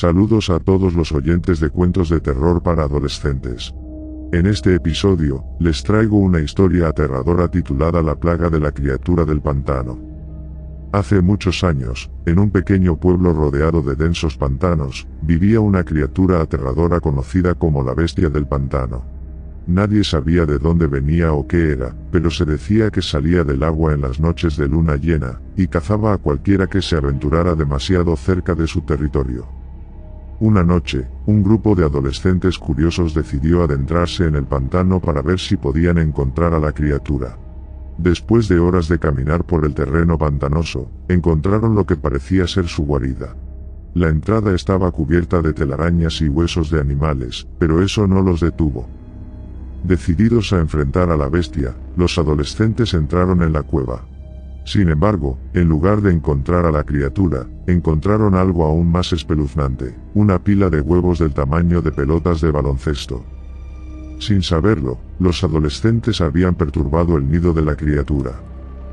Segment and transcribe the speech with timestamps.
[0.00, 3.74] Saludos a todos los oyentes de cuentos de terror para adolescentes.
[4.30, 9.40] En este episodio, les traigo una historia aterradora titulada La plaga de la criatura del
[9.40, 9.98] pantano.
[10.92, 17.00] Hace muchos años, en un pequeño pueblo rodeado de densos pantanos, vivía una criatura aterradora
[17.00, 19.02] conocida como la bestia del pantano.
[19.66, 23.94] Nadie sabía de dónde venía o qué era, pero se decía que salía del agua
[23.94, 28.54] en las noches de luna llena, y cazaba a cualquiera que se aventurara demasiado cerca
[28.54, 29.58] de su territorio.
[30.40, 35.56] Una noche, un grupo de adolescentes curiosos decidió adentrarse en el pantano para ver si
[35.56, 37.36] podían encontrar a la criatura.
[37.98, 42.84] Después de horas de caminar por el terreno pantanoso, encontraron lo que parecía ser su
[42.84, 43.34] guarida.
[43.94, 48.86] La entrada estaba cubierta de telarañas y huesos de animales, pero eso no los detuvo.
[49.82, 54.04] Decididos a enfrentar a la bestia, los adolescentes entraron en la cueva.
[54.68, 60.44] Sin embargo, en lugar de encontrar a la criatura, encontraron algo aún más espeluznante, una
[60.44, 63.24] pila de huevos del tamaño de pelotas de baloncesto.
[64.18, 68.32] Sin saberlo, los adolescentes habían perturbado el nido de la criatura.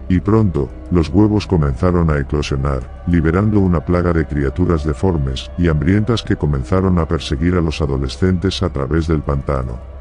[0.07, 6.23] Y pronto, los huevos comenzaron a eclosionar, liberando una plaga de criaturas deformes y hambrientas
[6.23, 9.94] que comenzaron a perseguir a los adolescentes a través del pantano.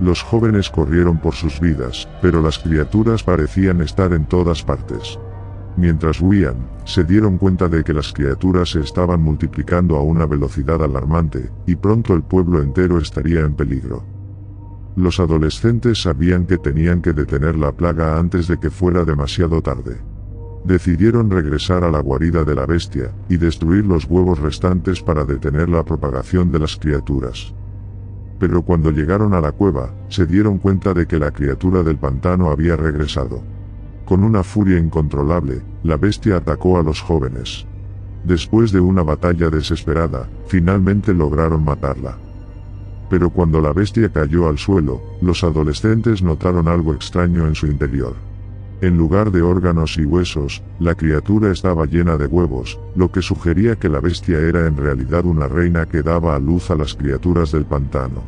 [0.00, 5.18] Los jóvenes corrieron por sus vidas, pero las criaturas parecían estar en todas partes.
[5.76, 10.82] Mientras huían, se dieron cuenta de que las criaturas se estaban multiplicando a una velocidad
[10.82, 14.02] alarmante, y pronto el pueblo entero estaría en peligro.
[14.96, 19.98] Los adolescentes sabían que tenían que detener la plaga antes de que fuera demasiado tarde.
[20.64, 25.68] Decidieron regresar a la guarida de la bestia, y destruir los huevos restantes para detener
[25.68, 27.54] la propagación de las criaturas
[28.40, 32.50] pero cuando llegaron a la cueva, se dieron cuenta de que la criatura del pantano
[32.50, 33.42] había regresado.
[34.06, 37.66] Con una furia incontrolable, la bestia atacó a los jóvenes.
[38.24, 42.16] Después de una batalla desesperada, finalmente lograron matarla.
[43.10, 48.14] Pero cuando la bestia cayó al suelo, los adolescentes notaron algo extraño en su interior.
[48.82, 53.76] En lugar de órganos y huesos, la criatura estaba llena de huevos, lo que sugería
[53.76, 57.52] que la bestia era en realidad una reina que daba a luz a las criaturas
[57.52, 58.22] del pantano.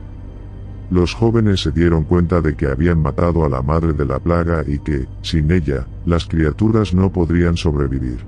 [0.90, 4.62] Los jóvenes se dieron cuenta de que habían matado a la madre de la plaga
[4.66, 8.18] y que, sin ella, las criaturas no podrían sobrevivir.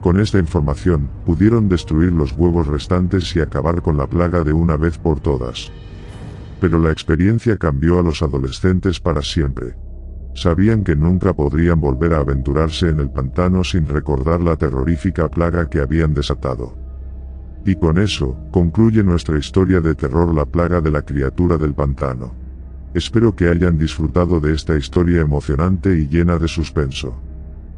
[0.00, 4.78] Con esta información, pudieron destruir los huevos restantes y acabar con la plaga de una
[4.78, 5.70] vez por todas.
[6.62, 9.74] Pero la experiencia cambió a los adolescentes para siempre.
[10.38, 15.68] Sabían que nunca podrían volver a aventurarse en el pantano sin recordar la terrorífica plaga
[15.68, 16.78] que habían desatado.
[17.66, 22.32] Y con eso, concluye nuestra historia de terror La plaga de la criatura del pantano.
[22.94, 27.20] Espero que hayan disfrutado de esta historia emocionante y llena de suspenso.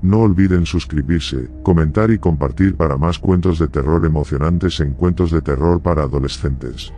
[0.02, 5.40] No olviden suscribirse, comentar y compartir para más cuentos de terror emocionantes en cuentos de
[5.40, 6.92] terror para adolescentes.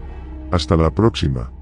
[0.51, 1.53] Hasta la próxima.